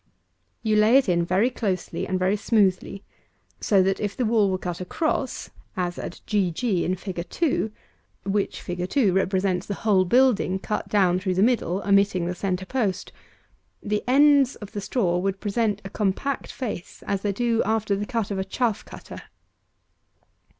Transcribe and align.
You 0.63 0.77
lay 0.77 0.97
it 0.97 1.07
in 1.07 1.23
very 1.25 1.51
closely 1.51 2.07
and 2.07 2.17
very 2.17 2.35
smoothly, 2.35 3.03
so 3.59 3.83
that 3.83 3.99
if 3.99 4.17
the 4.17 4.25
wall 4.25 4.49
were 4.49 4.57
cut 4.57 4.81
across, 4.81 5.51
as 5.77 5.99
at 5.99 6.21
g 6.25 6.49
g, 6.49 6.83
in 6.83 6.95
FIG. 6.95 7.23
2 7.29 7.71
(which 8.25 8.61
FIG. 8.63 8.89
2 8.89 9.13
represents 9.13 9.67
the 9.67 9.75
whole 9.85 10.05
building 10.05 10.57
cut 10.57 10.89
down 10.89 11.19
through 11.19 11.35
the 11.35 11.43
middle, 11.43 11.83
omitting 11.85 12.25
the 12.25 12.33
centre 12.33 12.65
post,) 12.65 13.11
the 13.83 14.03
ends 14.07 14.55
of 14.55 14.71
the 14.71 14.81
straws 14.81 15.21
would 15.21 15.39
present 15.39 15.83
a 15.85 15.89
compact 15.91 16.51
face 16.51 17.03
as 17.05 17.21
they 17.21 17.31
do 17.31 17.61
after 17.61 17.93
a 17.93 18.05
cut 18.07 18.31
of 18.31 18.39
a 18.39 18.43
chaff 18.43 18.83
cutter. 18.83 19.21